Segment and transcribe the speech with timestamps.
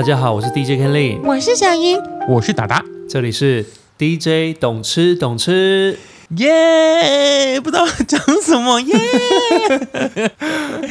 [0.00, 3.66] 大家好，我是 DJ Kenley，我是小英，我是达达，这里是
[3.98, 5.98] DJ 懂吃懂吃，
[6.38, 7.60] 耶！
[7.60, 10.32] 不知道讲什么耶。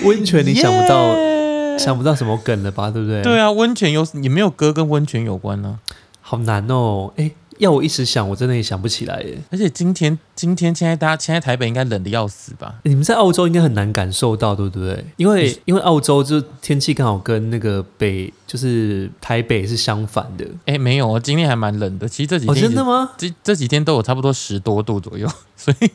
[0.03, 2.91] 温泉你想不到耶想不到什么梗了吧？
[2.91, 3.23] 对不对？
[3.23, 5.79] 对，啊，温泉有也没有歌跟温泉有关呢、
[6.21, 7.11] 好难哦。
[7.17, 9.37] 哎，要我一时想，我真的也想不起来耶。
[9.51, 12.75] 而且今天今天现在大家现在台北应该冷的要死吧？
[12.83, 15.05] 你们在澳洲应该很难感受到，对不对？
[15.17, 20.45] 因为因为澳洲就天气刚好跟那个北就是台北是相反的。
[20.65, 22.07] 哎，没有哦，今天还蛮冷的。
[22.07, 22.83] 其实这几哦，天、真的？
[22.83, 23.11] 吗？
[23.17, 25.91] 这这几天都有差不多十多度左右， 所以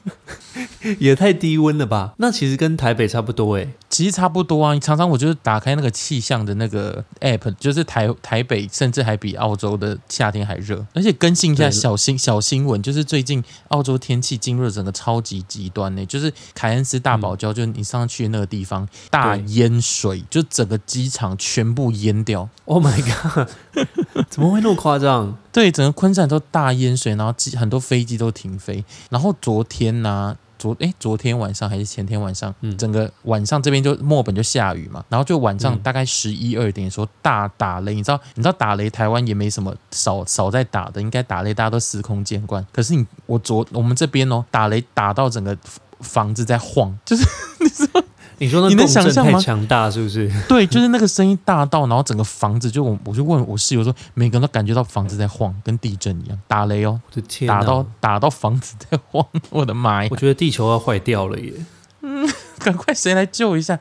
[1.01, 2.13] 也太低温了吧？
[2.19, 3.67] 那其实跟台北差不多哎。
[3.89, 4.79] 其实差不多啊。
[4.79, 10.85] 常常我就是打开那个气象的那个 app，就是台台北甚至还比澳洲的夏天还热。
[10.93, 22.49] 而且更新一下小新小新闻，就是最近澳洲天气进入了整个超级极端呢、就是凯恩斯大堡礁，就是你上去的那个地方大淹水，就整个机场全部淹掉。
[22.67, 23.49] Oh my god！
[24.29, 25.37] 怎么会那么夸张？
[25.53, 28.85] 对，整个昆山都大淹水，然后机很多飞机都停飞。
[29.11, 42.65] 然后昨天呢、昨哎，昨天晚上还是前天晚上，嗯整个晚上这边就墨尔本就下雨嘛，然后就晚上嗯大概十一二点的时候大打雷，你知道你知道打雷台湾也没什么少少在打的，应该打雷大家都司空见惯。
[42.73, 45.57] 可是你我昨我们这边哦打雷打到整个
[46.01, 47.25] 房子在晃，就是
[47.61, 47.87] 你说
[48.39, 50.31] 那你能共振太想象吗强大是不是？
[50.49, 57.01] 对，就是那个声音大到，然后整个房子就我我就问我室友说，每个人都感觉到房子在晃，跟地震一样，打雷哦。
[57.11, 57.61] 我的天哪！
[57.61, 60.17] 打到打到房子在晃， 我的妈呀我！
[60.17, 61.53] 觉得地球要坏掉了耶！
[62.07, 63.79] 嗯赶快谁来救一下？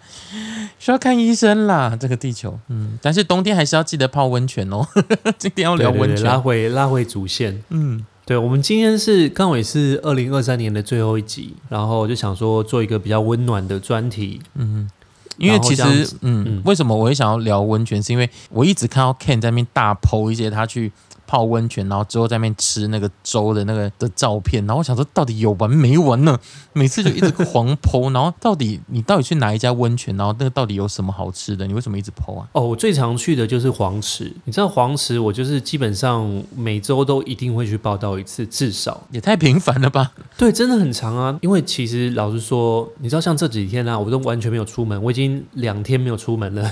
[0.80, 2.58] 需要看医生啦，这个地球。
[2.68, 4.86] 嗯，但是冬天还是要记得泡温泉哦。
[5.38, 7.64] 今天要聊温泉，拉回拉回主线。
[7.70, 14.42] 嗯，对，我们今天是刚好也是二零二三年的最后一集，然后我就想说做一个比较温暖的专题。
[14.56, 14.90] 嗯
[15.38, 15.84] 因为其实
[16.22, 18.02] 嗯，嗯为什么我会想要聊温泉？
[18.02, 20.92] 是因为我一直看到 Ken 在那边大剖一些他去
[21.26, 26.40] 泡温泉，然后之后在那边吃那个粥的那个的照片，然后我想说到底有完没完呢？
[26.74, 31.66] 每次就一直狂剖，然后到底你到底去哪一家温泉，然后那个到底有什么好吃的？
[31.68, 32.48] 你为什么一直剖啊？
[32.54, 34.34] 哦，我最常去的就是黄池。
[34.46, 39.02] 你知道黄池，我就是基本上每周都一定会去报道一次，至少。
[39.12, 40.12] 也太频繁了吧？
[40.38, 41.38] 对，真的很长啊。
[41.42, 46.72] 因为其实老实说，你知道像这几天啊，我都完全没有出门，我已经两天没有出门了。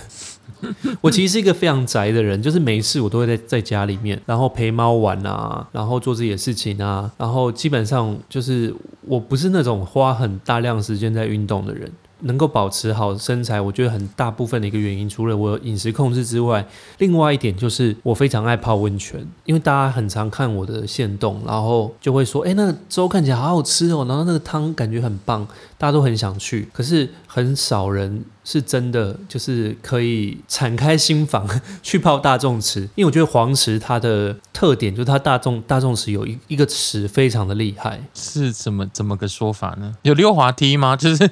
[1.01, 11.91] 我其实是一个非常宅的人，就是没事我都会在在家里面，然后陪猫玩啊，然后做自己的事情啊，然后基本上就是我不是那种花很大量时间在运动的人。
[12.23, 16.63] 能够保持好身材，我觉得很大部分的一个原因，除了我饮食控制之外，
[16.99, 25.47] 另外一点就是我非常爱泡温泉，因为大家很常看我的线动，然后就会说，哎，那个粥看起来好好吃哦，然后那个汤感觉很棒，
[25.81, 31.49] 大家都很想去，可是很少人是真的就是可以敞开心房
[31.81, 39.95] 去泡大众池，因为我觉得黄池它的特点就是它大众大众池有一一个池非常的厉害，是怎么怎么个说法呢？
[40.03, 40.95] 有溜滑梯吗？
[40.95, 41.27] 就是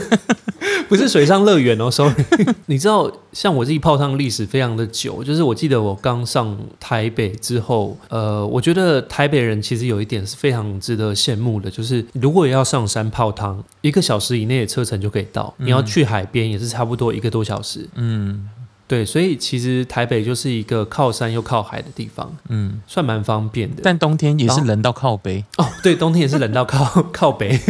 [0.88, 2.14] 不是水上乐园哦，sorry。
[2.66, 17.88] 你知道，像我自己泡汤历史非常的久，就是我记得我刚上台北之后，呃，我觉得台北人其实有一点是非常值得羡慕的，就是如果要上山泡汤，一个小时以内的车程就可以到，你要去海边也是差不多一个多小时。
[17.94, 18.48] 嗯
[18.88, 23.80] 对，所以其实台北就是一个靠山又靠海的地方，嗯，算蛮方便的。
[23.82, 25.44] 但冬天也是冷到靠北。
[25.56, 27.60] 哦，对，冬天也是冷到靠 靠北。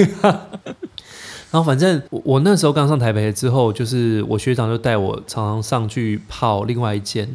[1.57, 7.27] 然后反正我我那时候刚上台北之后，就是我学长就带我常常上去泡另外一间，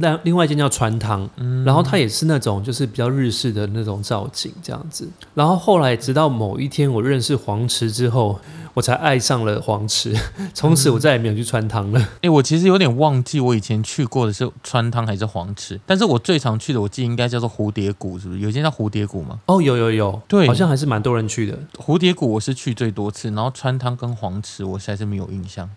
[0.00, 1.28] 那另外一间叫川汤，
[1.64, 5.08] 然后它也是那种就是比较日式的那种造景这样子。
[5.34, 8.38] 然后后来直到某一天我认识黄池之后，
[8.74, 10.14] 我才爱上了黄池，
[10.54, 12.08] 从此我再也没有去川汤了。
[12.22, 18.40] 哎、我其实有点忘记我以前去过的是川汤还是黄池，但是我最常去的，我记得应该叫做蝴蝶谷，是不是？
[18.40, 19.40] 有一间叫蝴蝶谷吗？
[19.46, 21.58] 哦，有有有，对好像还是蛮多人去的。
[21.76, 25.68] 蝴蝶谷我是去最多次，然后川汤跟黄池我实在是没有印象。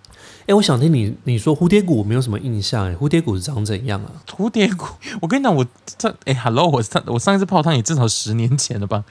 [0.47, 4.11] 哎，我想听你你说蝴蝶谷，我没有什么印象哎，蝴蝶谷是长怎样啊？
[4.27, 4.85] 蝴蝶谷，
[5.21, 5.65] 我跟你讲，我
[5.97, 9.03] 这哎，hello，我上我上一次泡汤也至少十年前了吧？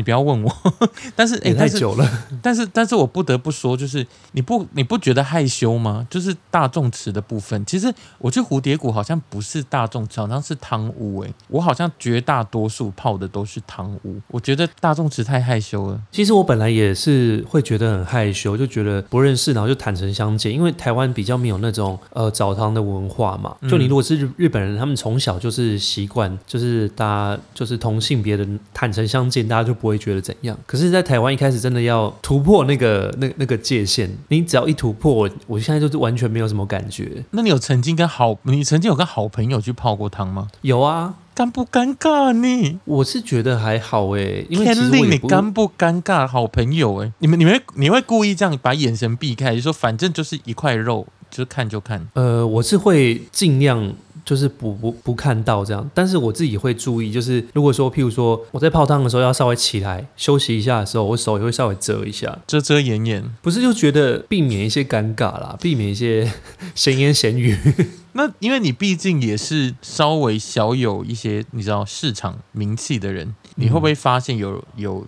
[0.00, 0.50] 你不要问我，
[1.14, 2.10] 但是哎，也太久了。
[2.40, 6.06] 但是但是我不得不说，就是你不你不觉得害羞吗？
[6.08, 16.00] 就是大众池的部分，其实我去蝴蝶谷好像不是大众池，好像是汤屋哎、我好像绝大多数泡的都是汤屋，我觉得大众池太害羞了。
[16.10, 20.50] 其实我本来也是会觉得很害羞，就觉得不认识，然后就坦诚相见。
[20.50, 23.54] 因为台湾比较没有那种呃澡堂的文化嘛。
[23.68, 30.56] 就你如果是日日本人，他们从小就是习惯，就是大家就是同性别的坦诚相见，大家就不会觉得怎样。
[30.66, 37.22] 可是，在台湾一开始真的要突破那个那那个界限，你只要一突破，我我现在就是完全没有什么感觉。
[37.32, 40.48] 那你有曾经跟好，你曾经有跟好朋友去泡过汤吗？
[40.62, 42.78] 有啊，尴不尴尬你？
[42.84, 46.26] 我是觉得还好诶，因为令你尴不尴尬？
[46.26, 52.06] 好朋友哎、你们你们你会故意这样把眼神避开，就说反正就是一块肉，就是看就看。
[52.14, 53.92] 呃，我是会尽量
[54.30, 63.28] 就是不不不看到这样，但是我自己会注意，就是如果说譬如说我在泡汤的时候要稍微起来休息一下的时候，我手也会稍微遮一下，遮遮掩掩。
[63.42, 66.30] 不是就觉得避免一些尴尬啦，避免一些
[66.76, 67.58] 闲言闲语。
[68.14, 75.04] 那因为你毕竟也是稍微小有一些你知道市场名气的人，你会不会发现有有，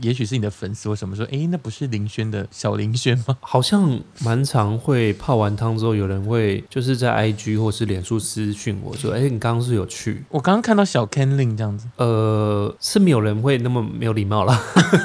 [0.00, 3.36] 也许是你的粉丝或什么说，诶，那不是林轩的小林轩吗？
[3.42, 14.60] 好像蛮常会泡完汤之后，有人会就是在 IG 或是脸书私讯我说：“哎、你刚刚是有去我刚刚看到小 Ken Lin 这样子，？”呃，是没有人会那么没有礼貌啦，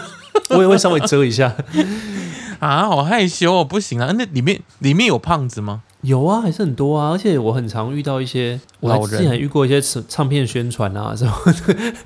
[0.51, 1.55] 我也会稍微遮一下。
[2.59, 4.11] 啊，好害羞哦，不行啊！
[4.17, 5.83] 那里面里面有胖子吗？
[6.01, 9.09] 有啊，还是很多啊，而且我很常遇到一些，老人。
[9.09, 11.33] 之前还遇过一些唱唱片宣传啊什么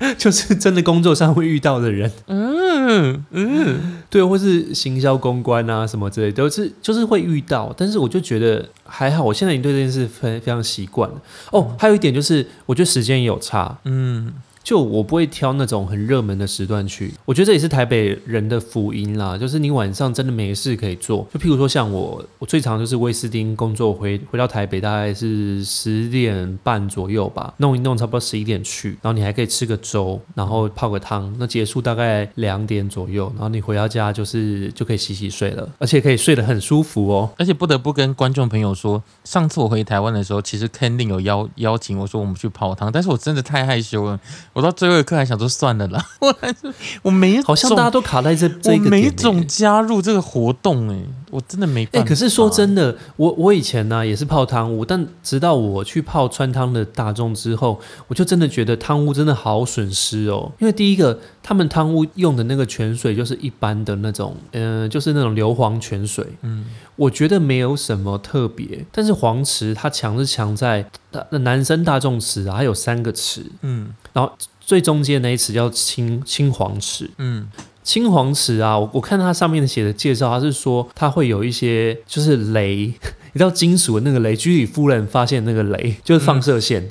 [0.00, 11.16] 的， 就是真的工作上会遇到的人，嗯嗯，对，或是行销公关啊什么之类的，都是就是会遇到，但是我就觉得还好，我现在已经对这件事非非常习惯了。
[11.52, 14.32] 哦，还有一点就是，我觉得时间也有差，嗯，
[14.64, 19.36] 就我不会挑那种很热门的时段去，我觉得这也是台北人的福音啦。
[19.36, 37.30] 就是你晚上真的没事可以做，就譬如说像我，我最常就是威斯汀工作回回到台北大概是十点半左右吧，弄一弄差不多十一点去，然后你还可以吃个粥，然后泡个汤，那结束大概两点左右，然后你回到家就是就可以洗洗睡了，而且可以睡得很舒服哦。
[37.36, 44.18] 而且不得不跟观众朋友说，上次我回台湾的时候，其实 Ken Lin 有邀邀请我说我们去泡汤，但是我真的太害羞了，
[44.54, 46.72] 我到最后一刻还想说算了啦， 我还是
[47.02, 49.16] 我没好像大家都卡在这这我没一个点、欸。
[49.16, 50.96] 种加入这个活动哎、
[51.34, 52.08] 我真的没哎、办法。
[52.08, 60.52] 可是说真的，我我以前呢、也是泡汤屋，但直到我去泡川汤的大众之后，我就真的觉得汤屋真的好损失哦。
[60.60, 68.86] 因为第一个，他们汤屋用的那个泉水就是一般的那种，嗯、就是那种硫磺泉水，嗯，我觉得没有什么特别。
[68.92, 77.48] 但是黄池它强是强在大男生大众池啊，它有三个池，嗯然后最中间那一池叫青青黄池，嗯
[77.84, 82.86] 青黄池啊，我我看它上面写的介绍，它是说它会有一些就是雷，
[83.32, 86.90] 你知道金属的那个雷，居里夫人发现那个雷就是放射线。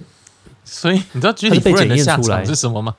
[0.63, 2.95] 所以你知道居里夫人的下场是什么吗？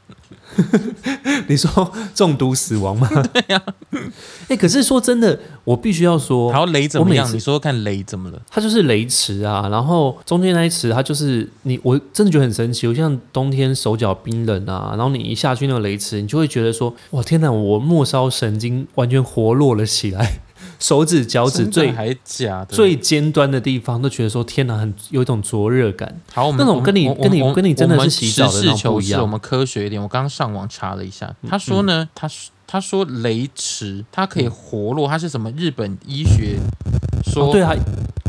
[1.49, 3.09] 你说中毒死亡吗？
[3.33, 3.63] 对呀、
[4.49, 7.27] 哎、 可是说真的，我必须要说，然后雷怎么样？
[7.29, 8.41] 你说说看雷怎么了？
[8.51, 12.87] 它就是雷池啊，然后中间那一池，它就是你，我真的觉得很神奇。
[12.87, 20.41] 我像冬天手脚冰冷啊，然后你一下去那个雷池，你就会觉得说，哇天哪，我末梢神经完全活络了起来，
[20.85, 22.77] 手指、脚趾最还假的？
[22.77, 26.15] 最尖端的地方都觉得说天哪，很有一种灼热感。
[26.31, 30.03] 好，我们那种跟你跟你跟你真的是洗澡的那种不一样嗯求是我们科学一点。
[30.03, 36.59] 我刚刚上网查了一下，他说呢，他说他说雷池它可以活络，它是什么日本医学
[37.25, 37.75] 说哦，对啊，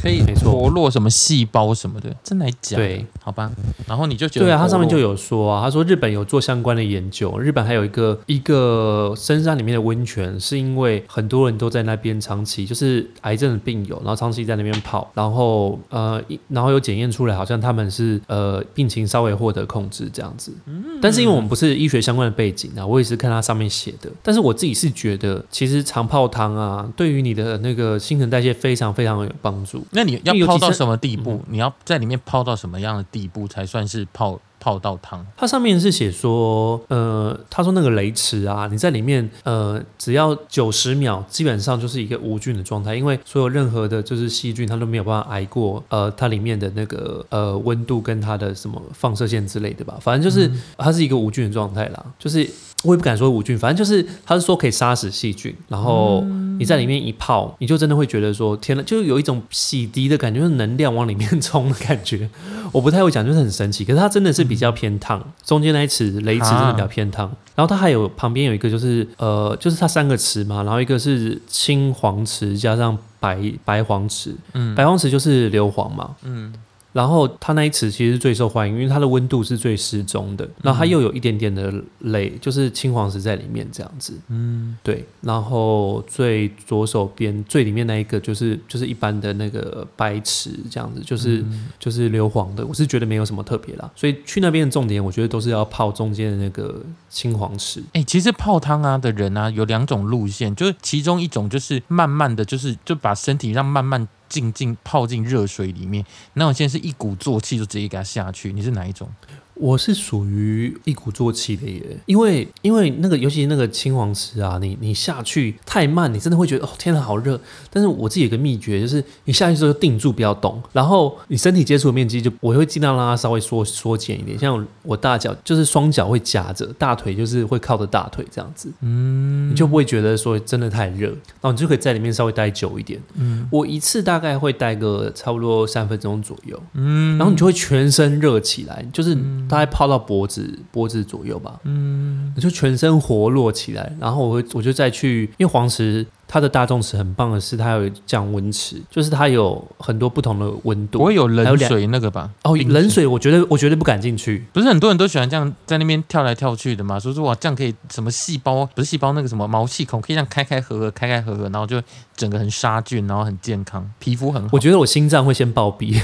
[0.01, 2.77] 可以没错活络什么细胞什么的，真的还假的？
[2.77, 3.51] 对好吧。
[3.88, 20.51] 然后你就觉得对啊，它上面就有有说啊，他说日本有做相关的研究，日本还有一个一个深山里面的温泉，是因为很多人都在那边长期就是癌症的病友，然后长期在那边泡，然后呃，然后有检验出来，好像他们是呃病情稍微获得控制这样子。
[20.65, 24.10] 嗯但是因为我们不是医学相关的背景啊，我也是看它上面写的。
[24.24, 29.86] 但是我自己是觉得，其实长泡汤啊，对于你的那个新陈代谢非常非常有帮助。
[29.92, 31.42] 那你要泡到什么地步？
[31.48, 35.25] 你要在里面泡到什么样的地步才算是泡泡到汤？
[35.38, 52.50] 它上面是写说，呃，他说那个雷池啊，你在里面，呃，只要九十秒，基本上就是一个无菌的状态，因为所有任何的就是细菌，它都没有办法挨过，呃，它里面的那个呃温度跟它的什么放射线之类的吧，反正就是、它是一个无菌的状态啦，就是。
[52.86, 56.22] 我也不敢说无菌，反正就是他是说可以杀死细菌，然后
[56.60, 62.30] 你在里面一泡，你就真的会觉得说天呐，就有一种洗涤的感觉，就是能量往里面 冲的感觉。
[62.72, 63.84] 我不太会讲，就是很神奇。
[63.84, 67.32] 可是它真的是比较偏烫，中间那一池雷池真的比较偏烫。
[67.56, 76.54] 然后它还有旁边有一个就是呃，就是它三个池嘛，然后一个是青黄池加上白白黄池，嗯白黄池就是硫磺嘛，嗯
[76.96, 84.18] 然后它那一池其实是最受欢迎，因为它的温度是最适中的，然后它又有一点点的泪，就是青黄石在里面这样子。
[84.30, 91.44] 嗯，对，然后最左手边最里面那一个就是就是一般的那个白池这样子，就是、
[91.78, 93.92] 就是硫磺的，我是觉得没有什么特别啦。
[93.94, 97.84] 所以去那边的重点，我觉得都是要泡中间的那个青黄池。
[97.92, 109.10] 哎、其实泡汤啊的人啊有两种路线，就是其中一种就是慢慢的就是就把身体让慢慢浸进泡进热水里面，那种现在是一鼓作气就直接给它下去，你是哪一种？
[109.55, 117.39] 我是属于一鼓作气的耶，因为因为那个尤其那个青黄池啊，你你下去太慢，你真的会觉得哦天哪好热。
[117.69, 133.01] 但是我自己有个秘诀，就是你下去之后定住不要动，然后你身体接触的面积就我会尽量让它稍微缩缩减一点，像我大脚就是双脚会夹着，大腿就是会靠着大腿这样子，嗯，你就不会觉得说真的太热，然后你就可以在里面稍微待久一点。
[133.15, 136.62] 嗯我一次大概会待个差不多三分钟左右。
[136.74, 139.15] 嗯然后你就会全身热起来，就是
[139.50, 143.92] 大概泡到脖子脖子左右吧，嗯你就全身活络起来。
[144.00, 151.00] 然后我会我就再去，因为黄石它的大众池很棒的是它有降温池，就是它有很多不同的温度。
[151.00, 152.30] 不会有冷水那个吧？
[152.44, 154.46] 哦，冷水我觉得我绝对不敢进去。
[154.52, 157.00] 不是很多人都喜欢这样在那边跳来跳去的嘛？
[157.00, 161.82] 说说哇，这样可以什么细胞不是细胞那个什么毛细孔可以这样开开合合开开合合，然后就
[162.16, 164.50] 整个很杀菌，然后很健康，皮肤很好。
[164.52, 166.02] 我觉得我心脏会先暴毙，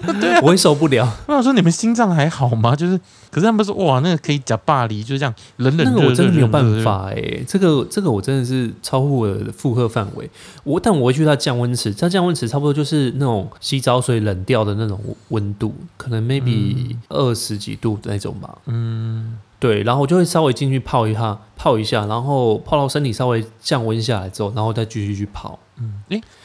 [0.42, 1.08] 我会受不了。
[1.26, 2.76] 我想说你们心脏还好吗？
[2.76, 2.98] 就是，
[3.30, 6.66] 可是他们说哇，那个可以假巴黎，就这样冷冷热热那个我真的没有办。
[6.82, 10.28] 法哎、这个这个我真的是超乎我的负荷范围。
[10.64, 18.58] 我但我会去它降温池，它降温池差不多就是那种洗澡水冷掉的那种温度，可能 maybe 二十几度的那种吧。
[18.66, 25.58] 嗯，对，然后我就会稍微进去泡一下，泡一下，然后泡到身体稍微降温下来之后，然后再继续去泡。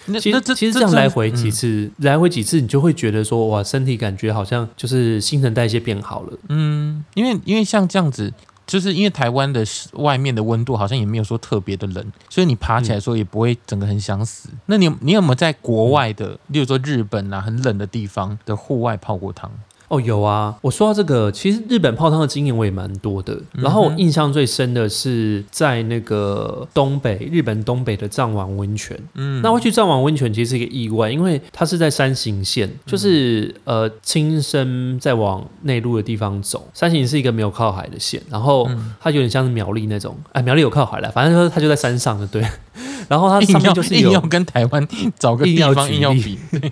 [0.05, 6.37] 那其实其实这样来回几嗯次，来回几次，你就会觉得说，哇，身体感觉好像就是新陈代谢变好了。
[6.49, 8.33] 嗯，因为因为像这样子，
[8.67, 14.49] 就是因为台湾的室外面的温度好像也没有说特别的冷，所以你爬起来的时候也不会整个很想死。
[14.65, 19.51] 那你你有没有在国外的，例如说日本啊，很冷的地方的户外泡过汤？
[19.91, 20.55] 哦，有啊。
[20.61, 23.37] 我说到这个，其实日本泡汤的经验我也蛮多的。
[23.51, 28.97] 然后我印象最深的是在那个东北，日本东北的藏王温泉。
[29.15, 36.65] 嗯，那会去藏王温泉其实是一个意外，因为它是在山形县，就是呃轻生在往内陆的地方走。
[36.73, 42.41] 山形是一个没有靠海的县，然后嗯它有点像是苗栗那种，哎，苗栗有靠海了，反正说它就在山上的，对。
[43.09, 44.87] 然后它上面就是有硬要跟台湾
[45.19, 46.71] 找个地方硬要比，对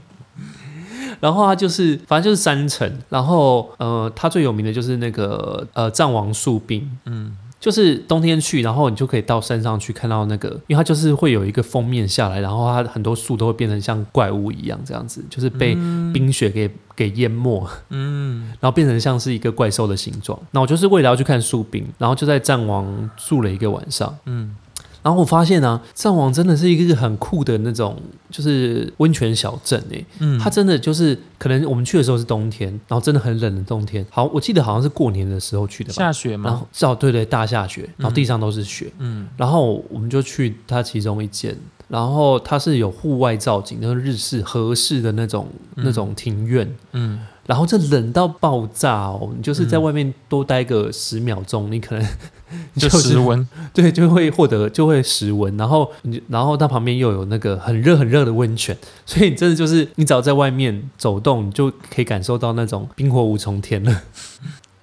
[1.19, 2.91] 然后它就是，反正就是山城。
[3.09, 15.75] 然后呃，它最有名的就是那个呃藏王树冰，嗯就是冬天去，然后你就可以到山上去看到那个，因为它就是会有一个封面下来，然后它很多树都会变成像怪物一样这样子，就是被
[16.13, 20.39] 冰雪给给淹没，嗯然后变成像是一个怪兽的形状。
[20.51, 24.15] 那我就是为了要去看树冰，然后就在藏王住了一个晚上。
[24.23, 24.55] 嗯
[25.01, 27.95] 然后我发现啊，藏王真的是一个很酷的那种，
[28.29, 34.05] 就是温泉小镇诶、嗯，它真的就是可能我们去的时候是冬天，然后真的很冷的冬天。
[34.09, 35.95] 好，我记得好像是过年的时候去的吧。
[35.95, 36.49] 下雪吗？
[36.49, 38.91] 然后哦，对对，大下雪，然后地上都是雪。
[38.99, 41.55] 嗯然后我们就去它其中一间，
[41.87, 46.69] 然后它是有户外造景，就是日式合适的那种、那种庭院。
[46.93, 49.33] 嗯，然后这冷到爆炸哦！
[49.35, 52.07] 你就是在外面多待个十秒钟，你可能
[52.77, 64.03] 就是室温， 对，就会获得就会失温，然后你然后它旁边又有那个很热很热的温泉，所以你真的就是你只要在外面走动，你就可以感受到那种冰火五重天了。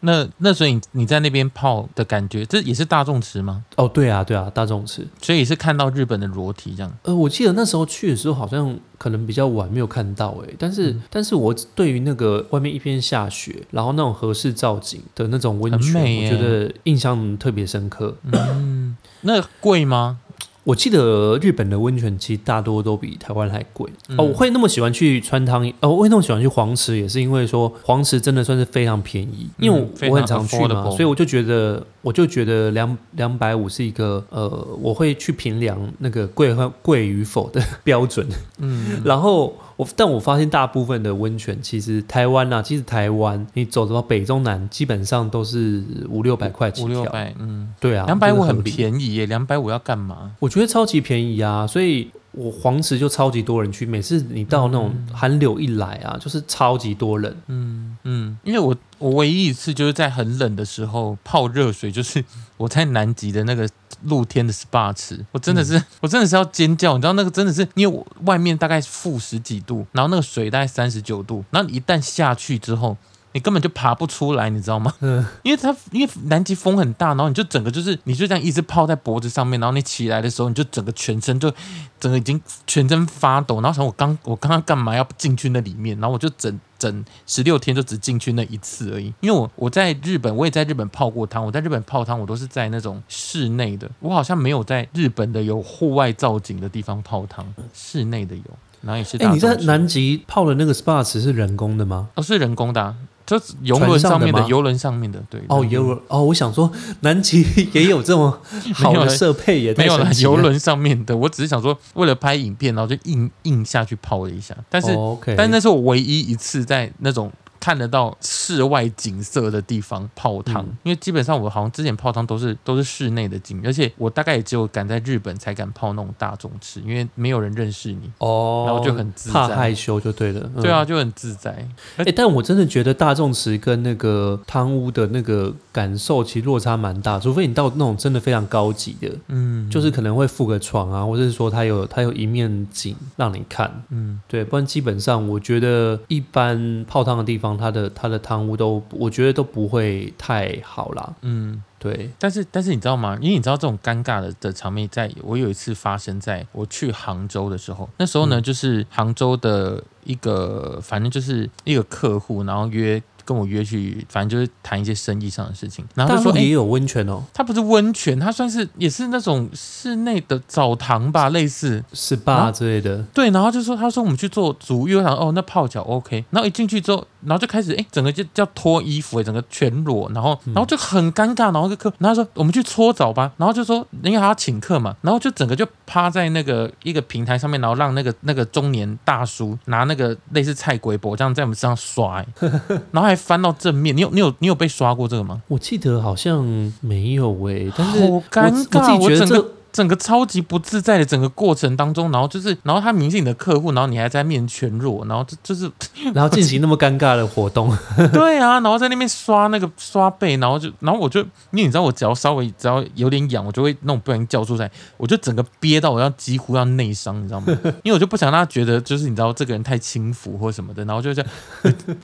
[0.01, 3.65] 那那所以你你在那边泡的感觉，这也是大众池吗？
[3.77, 5.07] 哦，对啊，对啊，大众池。
[5.21, 6.93] 所以也是看到日本的裸体这样。
[7.03, 10.55] 呃，我记得那时候去的时候好像可能比较晚，没有看到诶。
[10.59, 18.15] 但是、嗯但是我对于那个外面一片下雪，然后那种合适造景的那种温泉，我觉得印象特别深刻。
[18.33, 20.19] 嗯，那贵吗？
[20.67, 24.25] 我记得日本的温泉其实大多都比台湾还贵、嗯哦。
[24.25, 34.49] 我会那么喜欢去川汤，哦，我会那么喜欢去黄池，也是因为说黄池真的算是非常便宜，因为我,、嗯非常我很常去嘛，所以我就觉得我就觉得两两百五是一个呃，
[34.81, 38.25] 我会去评量那个贵和贵与否的标准。
[38.59, 46.87] 嗯，然后我，但我发现大部分的温泉其实台湾啊，其实台湾你走到北中南，基本上都是五六百块起跳。
[46.87, 50.31] 五六百，嗯，对啊，两百五很便宜耶，两百五要干嘛？
[50.39, 53.85] 我觉得超级便宜啊，所以我黄池就超级多人去。
[53.85, 57.37] 每次你到那种寒流一来啊，就是超级多人。
[57.49, 62.25] 嗯嗯，因为我我唯一一次就是在很冷的时候泡热水，就是
[62.57, 63.69] 我在南极的那个
[64.05, 72.97] 露天的 SPA 池，我真的嗯是、我真的是要尖叫，你知道那个真的是，因为我外面大概负十几度，然后那个水大概三十九度，然后你一旦下去之后。
[73.37, 74.91] 你根本就爬不出来，你知道吗？
[75.01, 81.53] 嗯，因为它因为南极风很大，然后你就整个就是你就这样一直泡在脖子上面，然后你起来的时候，你就整个全身就
[82.01, 89.13] 整个已经全身发抖，然后想我刚我刚刚干嘛要进去那里面，然后我就整整十六天就只进去那一次而已。
[89.21, 98.43] 因为我我在日本我也在日本泡过汤，我在日本泡汤我都是在那种室内的，我好像没有在日本的有户外造景的地方泡汤，室内的有，
[98.81, 102.09] 然后也是哎、你在南极泡的那个 SPA 池是人工的吗？
[102.15, 102.95] 哦是人工的、啊，
[103.27, 105.43] 就游轮上面的游轮上面的对。
[105.49, 108.41] 哦，游轮哦，我想说南极 也有这么
[108.73, 114.57] 好的设备也，没有啦，太神奇游轮上面的，我只是想说，为了拍影片，然后就硬硬下去泡了一下。
[114.71, 114.97] 但是，
[115.37, 117.33] 但那是我唯一一次在那种
[117.67, 120.77] 看得到室外景色的地方泡汤，嗯。
[120.85, 129.35] 因为基本上我好像之前泡汤都是都是室内的景，而且我大概也只有敢在日本才敢泡那种大众池，因为没有人认识你，哦，然后就很自在。
[129.35, 130.49] 怕害羞就对了。
[130.55, 130.63] 嗯。
[130.63, 131.67] 对啊，，就很自在。
[131.97, 144.21] 哎、但我真的觉得大众池跟那个汤屋的那个感受其实落差蛮大，除非你到那种真的非常高级的，嗯，就是可能会附个床啊，或者是说它有它有一面景让你看，嗯。
[144.29, 151.15] 对，不然基本上我觉得一般泡汤的地方，它的它的汤屋都我觉得都不会太好啦。
[151.23, 151.63] 嗯。
[151.79, 153.17] 对，但是但是你知道吗？
[153.21, 171.85] 因为你知道这种尴尬的的场面在，我有一次发生在我去杭州的时候，那时候呢，嗯就是杭州的一个，反正就是一个客户，然后约跟我约去，反正就是谈一些生意上的事情，然后就说，也有温泉哦它不是温泉，它算是也是那种室内的澡堂吧，类似。
[171.93, 173.03] ，SPA 之类的。
[173.15, 192.27] 对，然后就说他说我们去做足浴，我想哦那泡脚 OK，然后一进去之后，然后就开始哎整个就叫脱衣服，整个全裸，然后然后就很尴尬，然后个客，然后说我们去搓澡吧，然后就说因为他要请客嘛，然后就整个就趴在那个一个平台上面，然后让那个 那个中年大叔拿那个类似菜龟脖这样在我们身上刷、哎
[192.93, 195.43] 然后还翻到正面，你有你有你有被刷过这个吗？
[195.49, 196.45] 我记得好像
[196.81, 205.71] 没有诶、但是好我尴尬，我自己觉得整个超级不自在的整个过程当中，然后就是，然后他明明是你的客户，然后你还在面前全裸，然后就就是
[206.15, 207.77] 然后进行那么尴尬的活动，
[208.13, 217.47] 对啊，然后在那边刷那个刷背，然后就，然后我就，因为你知道我只要稍微只要有点痒，我就会那种不小心叫出来，我就整个憋到我要几乎要内伤，你知道吗？
[217.85, 221.31] 因为我就不想让他觉得就是你知道这个人太轻浮或什么的，然后就这样，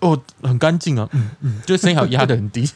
[0.01, 2.69] 哦，很干净啊，嗯嗯，就声音好压得很低。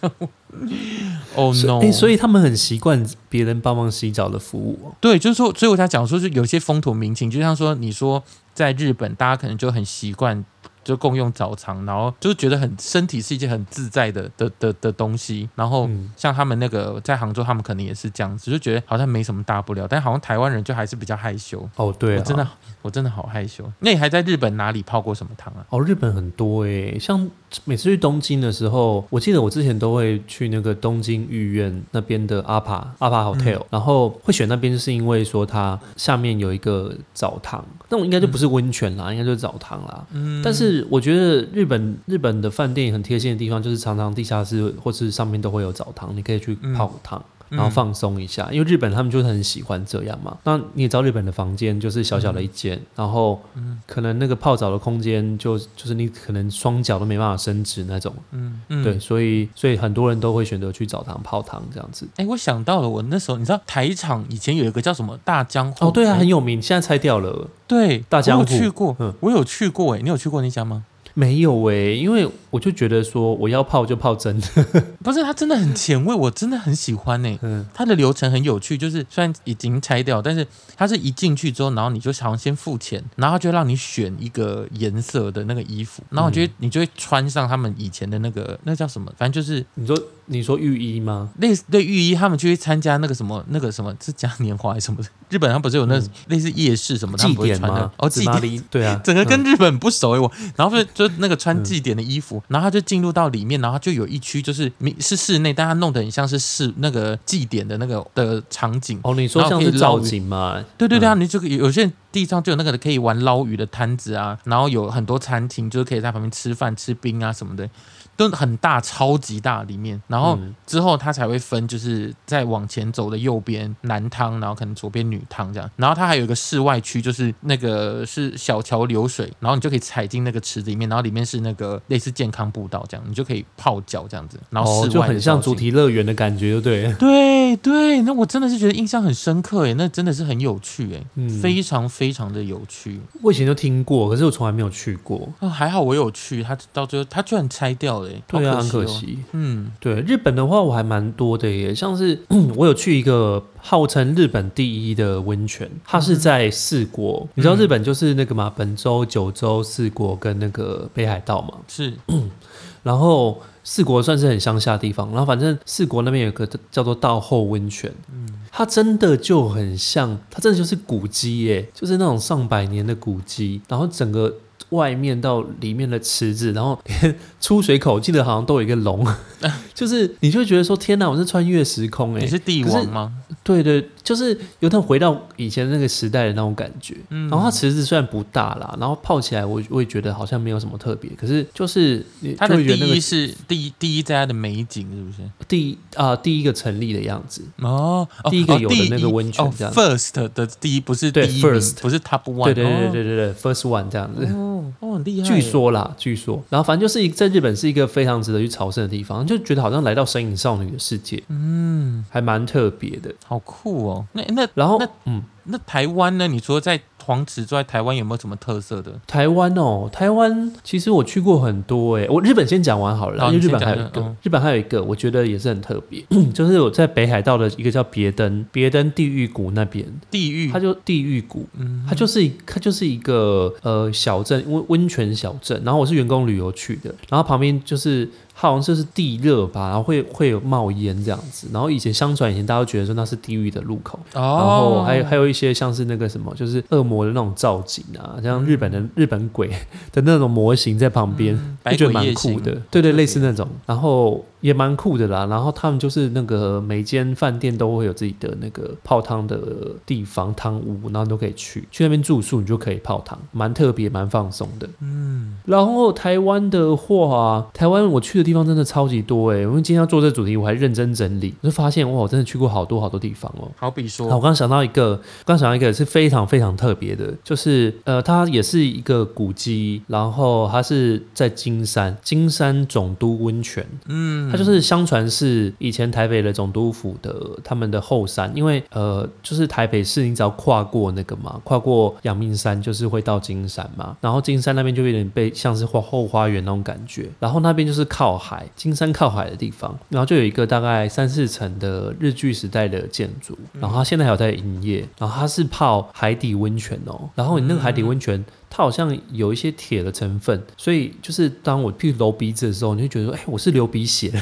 [1.35, 1.81] 哦 no！
[1.83, 4.95] 哎、所以他们很习惯别人帮忙洗澡的服务哦。
[5.01, 8.23] 对，就是说，所以我才讲说，是有些风土民情，就像说，你说
[8.55, 10.45] 在日本，大家可能就很习惯
[10.87, 15.49] 就共用澡堂，然后就是觉得很身体是一件很自在的的的的东西。
[15.57, 21.69] 然后嗯像他们那个在杭州，他们可能也是这样子，就觉得好像没什么大不了，但好像台湾人就还是比较害羞。
[21.75, 22.49] 哦，对啊，我真的
[22.83, 23.71] 我真的好害羞。
[23.81, 25.67] 那你还在日本哪里泡过什么汤啊？
[25.71, 27.29] 哦，日本很多诶，像
[27.65, 40.05] 每次去东京的时候，我记得我之前都会去那个东京御苑那边的阿帕阿帕 hotel，、然后会选那边就是因为说它下面有一个澡堂，那种应该就不是温泉啦，应该就是澡堂啦。
[40.13, 47.23] 嗯但是我觉得日本日本的饭店很贴心的地方，就是常常地下室或是上面都会有澡堂，你可以去泡汤。
[47.49, 50.37] 然后放松一下，因为日本他们就是很喜欢这样嘛。
[50.45, 53.41] 那你也知道，日本的房间就是小小的一间，然后
[53.87, 62.07] 可能那个泡澡的空间就就是你可能双脚都没办法伸直那种，嗯嗯对，所以所以很多人都会选择去澡堂泡汤这样子。
[62.17, 67.49] 哎，我想到了，我那时候你知道台场以前有一个叫什么大江户哦，对啊，很有名，现在拆掉了。
[67.67, 70.85] 对大江户有去过，嗯我有去过哎，你有去过那家吗？
[71.19, 74.47] 没有诶、因为我就觉得说我要泡就泡真的，
[75.03, 91.31] 不是，它真的很前卫，我真的很喜欢呢、嗯，它的流程很有趣，就是虽然已经拆掉，但是它是一进去之后，然后你就好像先付钱，然后就让你选一个颜色的那个衣服，然后我觉得、你就会穿上他们以前的那个那叫什么，反正就是你说你说浴衣吗？
[91.39, 97.93] 类似对浴衣，他们去参加那个什么那个什么是嘉年华还是什么的，日本上不是有那类似夜市什么，他们祭典不会穿的吗？
[97.99, 98.65] 哦，祭典。
[98.71, 108.99] 对啊， 整个跟嗯日本不熟诶、我，然后就就那个穿祭典的衣服，然后他就进入到里面，然后就有一区就是明是室内，但他弄得很像是室那个祭典的那个的场景。
[109.03, 110.63] 哦，你说像是造景嘛？
[110.77, 117.69] 对对对啊，你这个有有些地上就有那个可以玩捞鱼的摊子啊，然后有很多餐厅就是可以在旁边吃饭吃冰啊什么的。
[118.17, 120.55] 都很大，超级大里面，然后嗯。
[120.67, 136.93] 之后它才会分，就是再往前走的右边男汤，然后可能左边女汤这样，然后它还有一个室外区，就是那个是小桥流水，然后你就可以踩进那个池子里面，然后里面是那个类似健康步道这样，你就可以泡脚这样子，然后哦，室外的就很像主题乐园的感觉，就对了。
[136.95, 137.57] 对？
[137.59, 141.29] 对，那我真的是觉得印象很深刻诶，那真的是很有趣诶，嗯。
[141.41, 143.01] 非常非常的有趣。
[143.23, 145.29] 我以前就听过，可是我从来没有去过。
[145.39, 148.83] 啊，还好我有去，他到最后他居然拆掉了对啊，很可哦。
[148.83, 149.19] 可惜。
[149.33, 152.21] 嗯，对日本的话，我还蛮多的耶，像是
[152.57, 157.27] 我有去一个号称日本第一的温泉，它是在四国。
[157.35, 161.55] 你知道日本就是那个嘛，本州、九州、四国跟那个北海道嘛。
[161.69, 161.93] 是
[162.83, 174.33] 然后四国算是很乡下的地方，然后反正四国那边有个叫做道后温泉，嗯它真的就很像，它真的就是古迹耶，就是那种上百年的古迹，然后整个。
[174.71, 179.07] 外面到里面的池子，然后 连出水口，记得好像都有一个龙，
[179.75, 182.27] 就是你就会觉得说天哪，我是穿越时空哎你！
[182.27, 183.13] 是帝王吗？
[183.45, 186.97] 对对，就是有种回到以前那个时代的那种感觉。
[187.11, 192.05] 嗯然后它池子虽然不大啦，然后泡起来我我也觉得好像没有什么特别，可是就是
[192.37, 195.19] 它的第就会觉得那个一是第一第一在它的美景是不是？
[195.47, 197.43] 第一啊、第一个成立的样子。
[197.61, 204.27] 哦，哦第一个有的那个温泉这样，first 的第一不是第对 first 不是 top one，对对对哦对对对，first one 这样子。
[204.57, 205.29] 哦，哦，很厉害。
[205.29, 213.15] 据，说啦，据说，然后反正就是一在日本是一个非常值得去朝圣的地方，就觉得好像来到神隐少女的世界，嗯，还蛮特别的。
[213.25, 214.07] 好酷哦。
[214.13, 216.27] 那那然后那，嗯，那台湾呢？
[216.27, 218.93] 你除了在黄池之外，台湾有没有什么特色的？
[219.07, 224.17] 台湾哦，台湾其实我去过很多诶，我日本先讲完好了啦，好因为日本还有一个，嗯。
[224.23, 230.51] 日本还有一个，我觉得也是很特别， 就是我在北海道的一个叫别登别登地狱谷那边，地狱。
[230.51, 249.49] 它，就地狱谷，嗯，它就是一它就是一个呃小镇温温泉小镇，然后我是员工旅游去的，然后旁边就是它好像就是地热吧，然后会会有冒烟这样子，然后以前相传以前大家都觉得说那是地狱的入口，哦，然后还有还有一些像是那个什么，就是恶魔的那种造景啊，像日本的日本鬼
[249.91, 251.57] 的那种模型在旁边，嗯。
[251.67, 252.53] 就觉得蛮酷的。
[252.71, 255.27] 对对，类似那种，然后也蛮酷的啦。
[255.27, 259.39] 然后他们就是那个每间饭店都会有自己的那个泡汤的
[259.85, 264.69] 地方汤屋，然后你都可以去去那边住宿，你就可以泡汤，蛮特别，蛮放松的。
[264.81, 269.47] 嗯，然后台湾的话，台湾我去的地方真的超级多诶。
[269.47, 273.51] 我们今天要做这主题，我还认真整理，我就发现哇，我真的去过好多好多地方哦。
[273.57, 308.25] 好比说啊，我刚刚想到一个，刚想到一个是非常非常特别的，就是呃，它也是一个古迹，然后它是在金山，金山总督温泉，嗯，它就是相传是以前台北的总督府的他们的后山，因为呃，就是台北市你只要跨过那个嘛，跨过阳明山就是会到金山嘛，然后金山那边就有点被像是花后花园那种感觉，然后那边就是靠海，金山靠海的地方，然后就有一个大概三四层的日据时代的建筑，然后它现在还有在营业，然后它是泡海底温泉哦，然后你那个海底温泉。
[308.49, 314.13] 它好像有一些铁的成分，所以就是当我去揉鼻子的时候，你会觉得说，哎、我是流鼻血，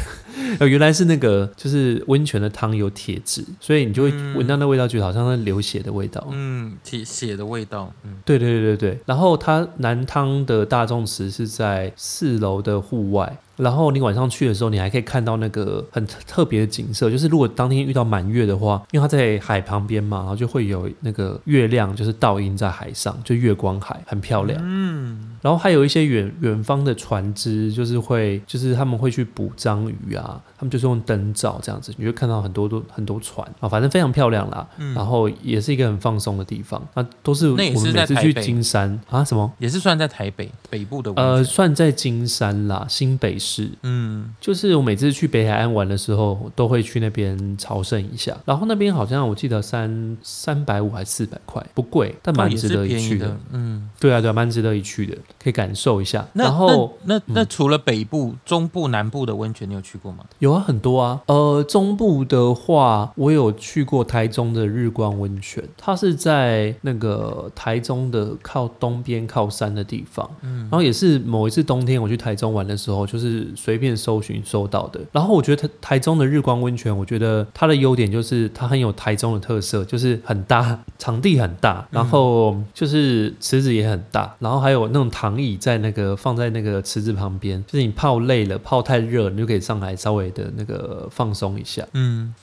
[0.59, 6.27] 呃，原来是那个就是温泉的汤有铁质，所以你就会闻到那味道，觉得好像在流血的味道。
[6.31, 24.61] 嗯，铁血的味道，嗯，对对对对对，然后它南汤的大众池是在四楼的户外，然后你晚上去的时候，你还可以看到那个很特特别的景色，就是如果当天遇到满月的话，因为它在海旁边嘛，然后就会有那个月亮就是倒映在海上，就月光海，很漂亮。
[24.65, 34.67] 嗯，然后还有一些远远方的船只，就是会，就是他们会去捕章鱼啊，他们就是用灯照这样子，你会看到很多多很多船啊，反正非常漂亮啦。
[34.79, 39.53] 嗯然后也是一个很放松的地方，那都是我们每次去金山啊什么。
[39.59, 43.69] 也是算在台北北部的呃，算在金山啦，新北市。
[43.83, 48.35] 嗯，就是我每次去北海岸玩的时候，都会去那边朝圣一下。
[48.47, 53.91] 然后那边好像我记得三三百五还是四百块，不贵，但蛮值得一去的。，嗯。
[54.01, 56.27] 对啊，对啊，蛮值得一去的，可以感受一下。
[56.35, 60.25] 那然后那那那除了北部、中部、南部的温泉，你有去过吗？
[60.39, 61.21] 有啊，很多啊。
[61.27, 70.29] 呃，中部的话，我有去过台中的日光温泉，它是在那个台中的靠东边靠山的地方。
[70.43, 75.01] 嗯然后也是某一次冬天我去台中玩的时候，就是随便搜寻搜到的。
[75.13, 91.83] 然后我觉得台台中的日光温泉，我觉得它的优点就是它很有台中的特色，就是很大，场地很大，然后就是池子也很大，然后还有那种躺椅在那个放在那个池子旁边，就是你泡累了、泡太热，你就可以上来稍微的那个放松一下。
[91.95, 92.35] 嗯，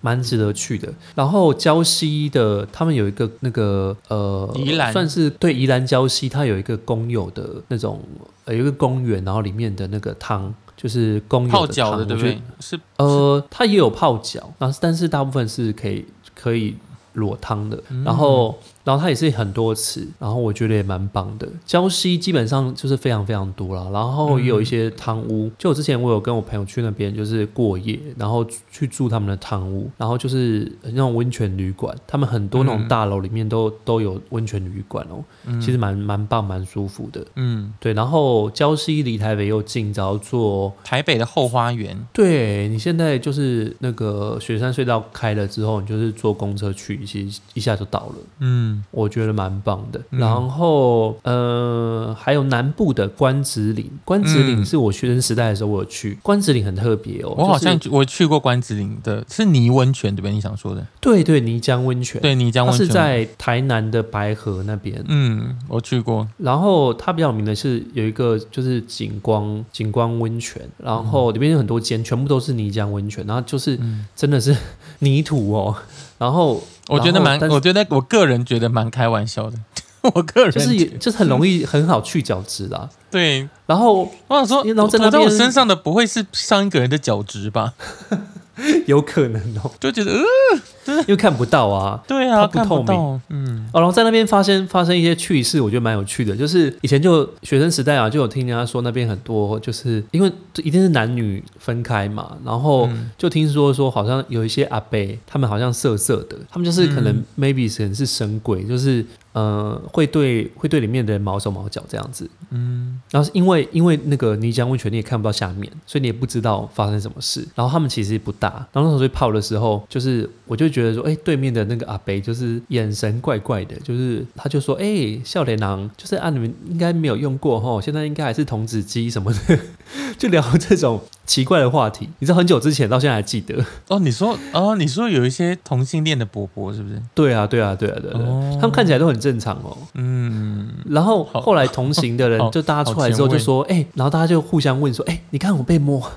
[0.00, 0.88] 蛮值得去的。
[1.16, 8.00] 然后礁溪的他们有一个那个呃，宜兰算是对宜兰礁溪，它有一个公有的那种
[8.44, 10.54] 呃有一个公园，然后里面的那个汤。
[10.76, 12.22] 就是公有泡脚的，汤对不？
[12.22, 16.76] 对是呃，它也有泡脚，然后但是大部分是可以可以
[17.14, 18.56] 裸汤的，然后
[18.88, 21.46] 然后它也是很多池，然后我觉得也蛮棒的。
[21.66, 25.50] 礁溪基本上就是非常非常多了，然后也有一些汤屋。
[25.58, 37.22] 就我之前我有跟我朋友去那边就是过夜，然后去住他们的汤屋，然后就是那种温泉旅馆，他们很多那种嗯大楼里面都都有温泉旅馆哦，嗯其实蛮蛮棒蛮舒服的。
[37.36, 50.00] 嗯，对，然后礁溪离台北又近，只要坐台北的后花园，对你现在就是那个雪山隧道开了之后，你就是坐公车去，其实一下就到了，嗯我觉得蛮棒的。
[50.10, 50.18] 嗯。
[50.20, 54.64] 然后呃，还有南部的关子岭，关子岭嗯。
[54.64, 60.32] 是我学生时代的时候我有去，关子岭很特别哦，我好像就是我去过关子岭的，是泥温泉对不对？
[60.32, 60.86] 你想说的？
[61.00, 62.86] 对对泥浆温泉，对，泥浆它温泉。
[62.86, 65.02] 是在台南的白河那边。
[65.08, 74.54] 嗯，我去过，然后它比较有名的是有一个就是景光景光温泉，然后里面有很多间，全部都是泥浆温泉，然后就是嗯，真的是
[75.00, 75.74] 泥土哦，
[76.18, 79.56] 然后我觉得蛮，我觉得我个人觉得蛮开玩笑的，
[80.14, 82.88] 我个人就是也就是很容易很好去角质啦。
[83.10, 83.48] 对。
[83.66, 87.74] 然后我想说，然后在我身上的不会是上一个人的角质吧？
[88.86, 92.02] 有可能哦，就觉得呃，因为看不到啊。
[92.06, 96.34] 对啊，不透明，嗯哦，然后在那边发生发生一些趣事，我觉得蛮有趣的。
[96.36, 109.04] 就是以前就学生时代啊，就有听人家说那边很多，就是因为一定是男女分开嘛，然后嗯就听说说好像有一些阿伯，他们好像色色的，他们就是可能嗯 maybe 可能是神鬼，就是
[109.38, 112.28] 呃会对会对里面的人毛手毛脚这样子。
[112.50, 117.46] 嗯然后是因为因为那个泥浆温泉你也看不到下面，所以你也不知道发生什么事。
[117.54, 129.58] 然后他们其实也不大，然后那时候去泡的时候，就是我就觉得说，哎，对面的那个阿北就是眼神怪怪的，就是他就说，哎，笑脸郎，就是啊，你们应该没有用过哈，现在应该还是童子鸡什么的，
[130.18, 132.08] 就聊这种奇怪的话题。
[132.18, 133.54] 你知道很久之前到现在还记得？
[133.88, 137.00] 哦，你说哦，你说有一些同性恋的伯伯是不是？
[137.14, 138.18] 对啊，对啊，对啊，对啊，
[138.54, 139.76] 他们看起来都很正常哦。
[139.94, 146.10] 嗯，然后后来同行的人就大家出来之后就说，哎、然后大家就互相问说，哎、你看我被摸，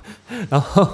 [0.49, 0.87] 然后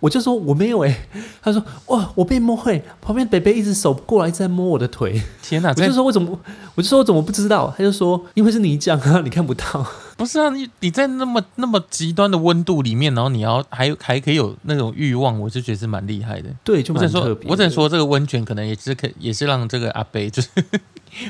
[0.00, 1.06] 我就说我没有哎、
[1.40, 6.36] 他说哇我被摸哎、旁边北北一直手过来一直在摸我的腿，天哪，我就说我怎么，
[6.74, 9.86] 我就说我怎么不知道，他就说因为是泥浆啊，你看不到，
[10.22, 16.48] 不是啊，你你在那么那么极端的温度里面，然后你要还还可以有那种欲望，我就觉得是蛮厉害的。
[16.62, 20.48] 对，就我只能说我只能说这个温泉可能也是可也是让这个阿贝就是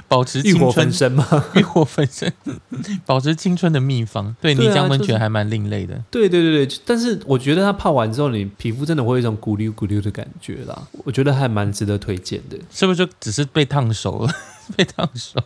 [0.09, 2.31] 保持欲火青春焚身嘛，欲火焚身，
[3.07, 4.37] 保持青春的秘方。
[4.43, 5.99] 对，泥浆温泉还蛮另类的。
[6.11, 12.59] 对对对对，但是我觉得它泡完之后，你皮肤真的会有一种咕溜咕溜的感觉啦，我觉得还蛮值得推荐的。
[12.71, 14.33] 是不是就只是被烫熟了？
[14.77, 15.41] 被烫熟，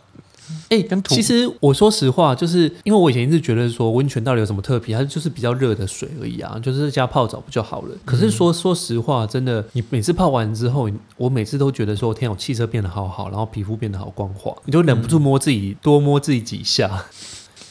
[0.69, 7.95] 哎、跟土其实我说实话，就是因为我以前一直觉得说温泉到底有什么特别，它就是比较热的水而已啊，就是加泡澡不就好了。
[8.05, 17.05] 可是说说实话，真的，你每次泡完之后，我每次都觉得说，天啊，我气色变得好好，然后皮肤变得好光滑，你就忍不住摸自己，多摸自己几下。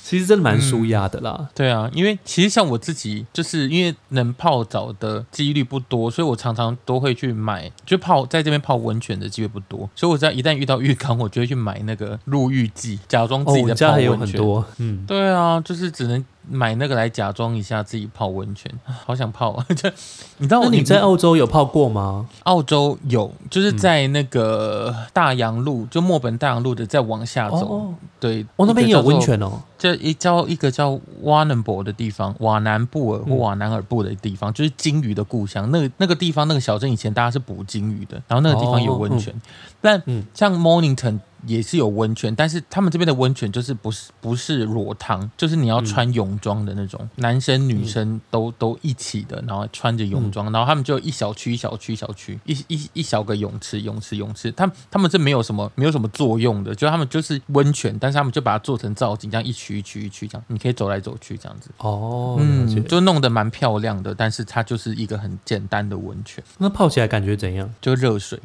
[0.07, 1.49] 其实真的蛮舒压的啦。
[1.53, 14.39] 对啊，因为其实像我自己，就是因为能泡澡的几率不多，所以我常常都会去买，就泡在这边泡温泉的机会不多，所以我只要一旦遇到浴缸，我就会去买那个入浴剂，假装自己在们家还有泡温泉。
[14.39, 18.71] 很多，嗯，对啊，就是只能买那个来假装一下自己泡温泉，
[19.05, 19.67] 好想泡啊！
[19.75, 19.89] 就
[20.39, 22.29] 你知道你在澳洲有泡过吗？
[22.45, 29.61] 澳洲有，就是在那个大洋路，就墨本大洋路的再往下走，哦，对，哦，那边也有温泉哦。
[29.79, 35.71] 这一叫一个叫瓦南博的地方，瓦南布尔或嗯瓦南尔布的地方，就是鲸鱼的故乡。
[35.71, 39.35] 那个那个地方那个小镇以前大家是捕鲸鱼的，然后那个地方有温泉。
[39.81, 61.71] 但嗯像 Mornington 也是有温泉，但是他们这边的温泉就是不是不是裸汤，就是你要穿泳装的那种，男生女生都、都一起的，然后穿着泳装，然后他们就一小区一小区一小区一一一小个泳池泳池泳池，他们他们这没有什么没有什么作用的，就他们就是温泉，但是他们就把它做成造景，这样一区一区一区这样，你可以走来走去这样子。
[61.79, 67.73] 哦，嗯，就弄得蛮漂亮的，但是它就是一个很简单的温泉，那泡起来感觉怎样？
[67.81, 68.41] 就热水，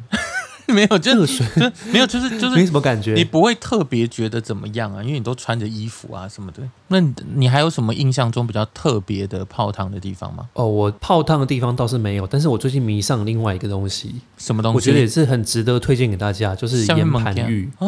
[0.72, 3.14] 没有，就热水就没有，就是就是没什么感觉。
[3.14, 6.62] 你不会特别觉得怎么样啊，因为你都穿着衣服啊什么的。
[6.88, 10.48] 那你你还有什么印象中比较特别的泡汤的地方吗？
[10.54, 14.76] 哦，我泡汤的地方倒是没有，但是我最近迷上另外一个东西，什么东西？
[14.76, 17.70] 我觉得也是很值得推荐给大家，就是岩盘浴。
[17.78, 17.86] 啊，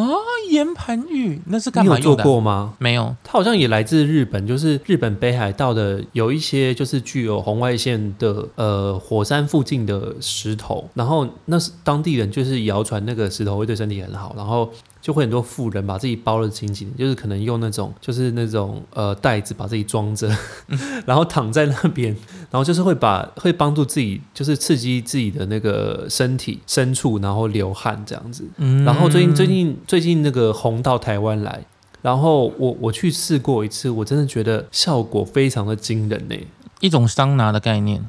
[0.55, 2.25] 岩盘浴那是干你有做嘛用的啊？
[2.25, 2.73] 过吗？
[2.79, 14.69] 没有，它好像也来自日本，就是日本北海道的有一些就是具有红外线的呃火山附近的石头，然后那是当地人就是谣传那个石头会对身体很好，然后
[15.05, 20.27] 就会很多富人把自己包的紧紧的，就是可能用那种就是那种呃袋子把自己装着，
[21.05, 22.11] 然后躺在那边，
[22.49, 28.43] 然后就是会把会帮助自己就是刺激自己的那个身体深处，然后流汗这样子。
[28.57, 31.63] 嗯然后最近最近最近那个红到台湾来，
[32.01, 36.35] 然后我我去试过一次，我真的觉得效果非常的惊人呢。
[36.79, 38.03] 一种桑拿的概念，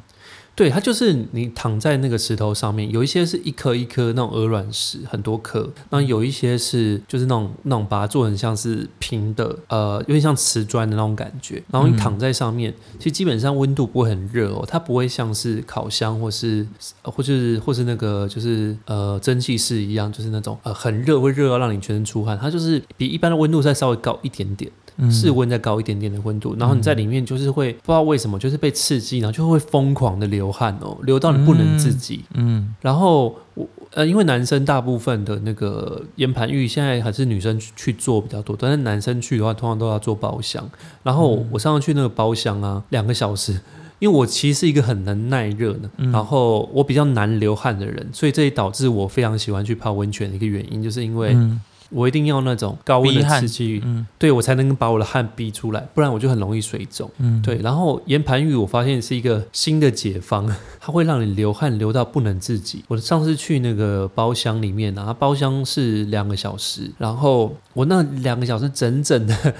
[0.56, 11.62] 对，它就是你躺在那个石头上面，有一些是一颗一颗那种鹅卵石，很多颗，那有一些是就是那种那种把它做成像是平的，呃，有点像瓷砖的那种感觉。
[11.70, 16.66] 然后你嗯躺在上面，其实基本上温度不会很热哦，它不会像是烤箱或是
[17.02, 24.72] 呃或是或是那个就是呃蒸汽室一样，就是那种呃很热会热到让你全身出汗，它就是比一般的温度再稍微高一点点。
[24.98, 32.24] 嗯室温再高一点点的温度，然后你在里面就是会不知道为什么，就是被刺激，然后就会疯狂的流汗哦，流到你不能自己。
[32.34, 40.68] 嗯然后我呃，因为男生大部分的那个岩盘浴现在还是女生去去做比较多，但是男生去的话，通常都要做包厢。
[41.02, 43.58] 然后我上次去那个包厢啊，两个小时。
[43.98, 51.58] 因为我其实是一个很能耐热的，嗯然后我比较难流汗的人，所以这也导致我非常喜欢去泡温泉的一个原因，就是因为嗯
[51.90, 57.10] 我一定要那种高温的刺激，嗯对我才能把我的汗逼出来，不然我就很容易水肿。
[57.18, 60.46] 嗯，对，然后岩盘浴我发现是一个新的解方，
[60.80, 62.84] 它会让你流汗流到不能自己。
[62.88, 69.54] 我上次去那个包厢里面啊，它包厢是两个小时，然后我那两个小时整整的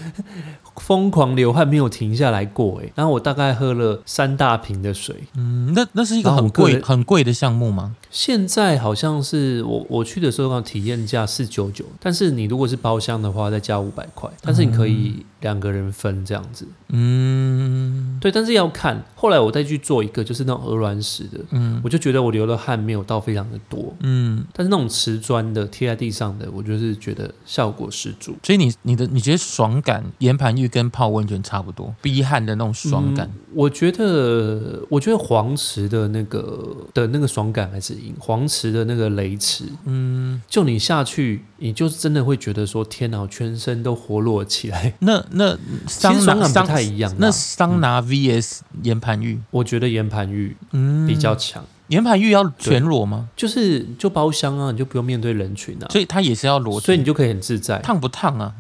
[0.77, 2.93] 疯狂流汗，没有停下来过哎。
[2.95, 7.95] 然后我大概喝了三大瓶的水，嗯，那那是一个很贵很贵的项目吗？
[8.11, 16.67] 现在好像是我我去的时候，体验价四九九，但是你如果是包厢的话，再加五百块，但是你可以两个人分这样子。
[16.89, 19.05] 嗯对，但是要看。
[19.15, 28.35] 后来我再去做一个，就是那种鹅卵石的，嗯我就觉得我流的汗没有到非常的多，嗯，但是那种瓷砖的贴在地上的，我就是觉得效果十足。
[28.43, 33.27] 所以你你的你觉得爽感，岩盘浴跟泡温泉差不多，逼汗的那种爽感。
[33.27, 44.93] 嗯我觉得，我觉得黄池的那个的那个爽感还是赢黄池的那个雷池，嗯，就你下去，你就真的会觉得说，天哪，全身都活络起来。
[44.99, 45.57] 那那
[45.89, 53.31] 桑拿桑不太一样，那桑拿 VS 岩盘浴，我觉得岩盘浴嗯，比较强，岩盘浴要全裸吗？
[53.35, 57.79] 就是就包厢啊，你就不用面对人群啊，所以它也是要裸，所以你就可以很自在。
[57.79, 58.53] 烫不烫啊？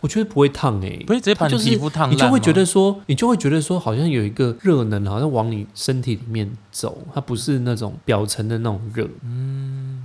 [0.00, 10.00] 我觉得不会烫诶、不会直接把就是皮肤烫你就会觉得说，你就会觉得说，好像有一个热能，好像往你身体里面走，它不是那种表层的那种热，嗯，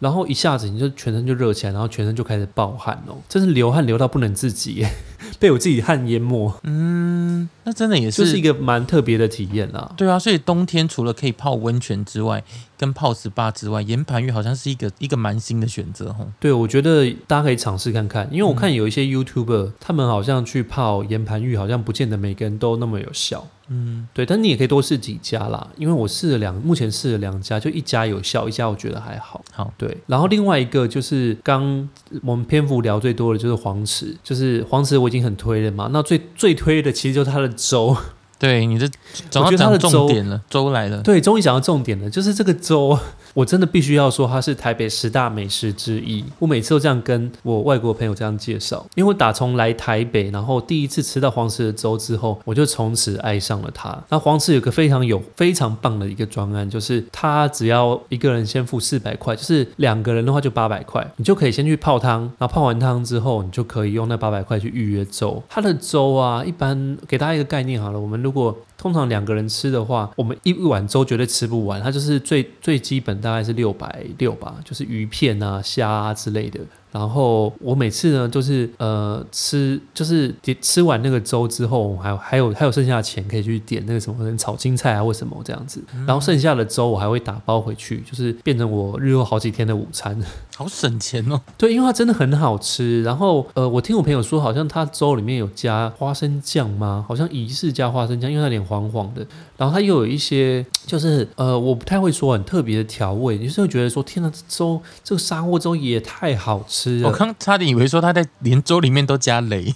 [0.00, 4.90] 然后一下子你就全身就热起来，然后全身就开始暴汗哦，真是流汗流到不能自己耶，
[5.38, 7.15] 被我自己汗淹没，嗯，
[7.64, 9.92] 那真的也是就是一个蛮特别的体验啦。
[9.96, 12.42] 对啊，所以冬天除了可以泡温泉之外，
[12.78, 16.26] 跟泡 SPA 之外，岩盘浴好像是一个一个蛮新的选择哈。
[16.38, 23.46] 对，我觉得大家可以尝试看看，因为我嗯看有一些 YouTuber，、他们好像去泡岩盘浴，好像不见得每个人都那么有效。
[23.68, 29.44] 嗯，对，但你也可以多试几家啦，因为我试了两，目前试了两家，就一家有效，一家我觉得还好。
[29.52, 31.88] 好，对，然后另外一个就是刚
[32.22, 37.96] 我们篇幅聊最多的就是黄池，就是黄池我已经很推了嘛，那最最推的其实就是它的粥。
[38.38, 38.86] 对，你这
[39.30, 41.00] 总要我觉得它的讲粥重点了，粥来了。
[41.02, 42.98] 对，终于讲到重点了，就是这个粥，
[43.36, 46.24] 我真的必须要说它是台北十大美食之一。
[46.38, 54.02] 我每次都这样跟我外国朋友这样介绍，因为我打从来台北，然后第一次吃到黄池的粥之后，我就从此爱上了它。
[54.08, 65.42] 那黄池有个非常有非常棒的一个专案，就是它只要一个人先付四百块，就是两个人的话就八百块，你就可以先去泡汤，然后泡完汤之后，你就可以用那八百块去预约粥。
[65.50, 76.60] 它的粥啊，一般给大家一个概念好了，我们如果通常两个人吃的话，我们一碗粥绝对吃不完，它就是最最基本大概是六百六吧，就是鱼片啊、虾啊之类的。
[76.98, 85.82] 然后我每次呢，就是呃吃，就是点吃完那个粥之后，还有还有还有剩下的钱可以去点那个什么炒青菜啊，或什么这样子。
[86.06, 90.18] 然后剩下的粥我还会打包回去，就是变成我日后好几天的午餐。
[90.56, 91.38] 好省钱哦。
[91.58, 93.02] 对，因为它真的很好吃。
[93.02, 97.04] 然后呃，我听我朋友说，好像它粥里面有加花生酱吗？
[97.06, 99.26] 好像疑似加花生酱，因为它有点黄黄的。
[99.56, 107.08] 然后它又有一些就是呃，我不太会说很特别的调味，你就是会觉得说，天哪，这粥这个砂锅粥也太好吃了。
[107.08, 109.74] 我刚差点以为说他在连粥里面都加雷，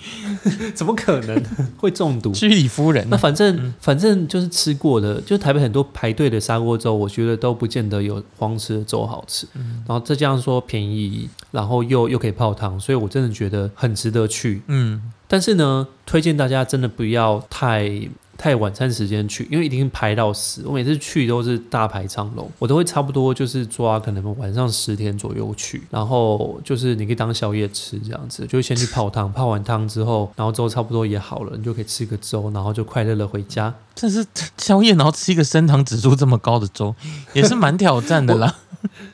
[0.74, 1.42] 怎么可能
[1.76, 2.32] 会中毒？
[2.32, 3.16] 居里夫人那。
[3.16, 9.48] 反正、反正就是吃过的，就台北很多排队的砂锅粥，我觉得都不见得有黄池的粥好吃。
[9.54, 14.62] 然后再加上说便宜，然后又又可以泡汤，所以我真的觉得很值得去。
[14.68, 17.90] 嗯，但是呢，推荐大家真的不要太
[18.36, 20.62] 太晚餐时间去，因为一定排到死。
[20.66, 33.72] 我每次去都是大排长龙，我都会差不多就是抓可能晚上十点左右去，然后就是你可以当宵夜吃这样子，就先去泡汤，泡完汤之后，然后粥差不多也好了，你就可以吃个粥，然后就快乐的回家。
[33.94, 34.26] 这是
[34.58, 36.94] 宵夜，然后吃一个升糖指数这么高的粥，
[37.32, 38.56] 也是蛮挑战的啦。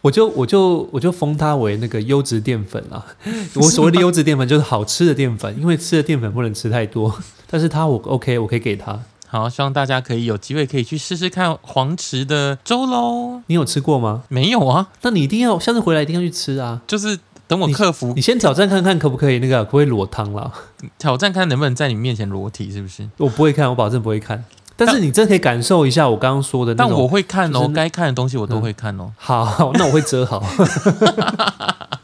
[0.02, 3.06] 我就我就我就封它为那个优质淀粉啊！
[3.54, 7.14] 我所谓的优质淀粉就是好吃的淀粉，因为吃的淀粉不能吃太多。
[7.48, 8.98] 但是它我 OK，我可以给它。
[9.32, 13.40] 好，希望大家可以有机会可以去试试看黄池的粥喽。
[13.46, 14.24] 你有吃过吗？
[14.28, 16.82] 没有啊，那你一定要下次回来一定要去吃啊！
[16.86, 17.18] 就是
[17.48, 20.52] 等我克服你先挑战看看可不可以那个可不可以裸汤啦？
[20.98, 23.08] 挑战，看能不能在你面前裸体，是不是？
[23.16, 24.44] 我不会看，我保证不会看。
[24.76, 26.90] 但是你真可以感受一下我刚刚说的那种。
[26.90, 29.10] 但我会看哦，就是该看的东西我都会看哦。
[29.16, 30.42] 好，那我会遮好。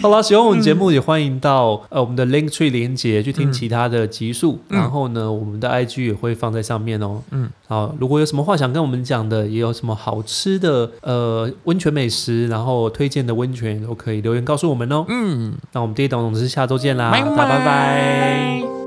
[0.00, 7.22] 好了，喜欢我们节目也欢迎到呃我们的 Link Tree 连接去听其他的集数，嗯然后呢，我们的 IG 也会放在上面哦。
[7.30, 15.04] 嗯，好，如果有什么话想跟我们讲的，也有什么好吃的呃温泉美食，然后推荐的温泉都可以留言告诉我们哦。
[15.08, 18.81] 嗯，那我们第一档总是下周见啦，拜大家拜拜。